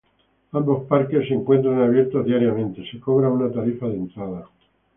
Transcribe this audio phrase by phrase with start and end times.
[0.53, 4.49] Ambos parques se encuentran abiertos diariamente; se cobra una tarifa de entrada.